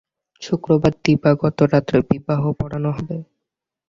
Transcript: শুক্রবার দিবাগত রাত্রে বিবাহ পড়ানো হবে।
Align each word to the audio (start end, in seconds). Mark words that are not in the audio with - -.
শুক্রবার 0.41 0.93
দিবাগত 1.03 1.57
রাত্রে 1.73 1.97
বিবাহ 2.09 2.41
পড়ানো 2.59 2.89
হবে। 2.97 3.17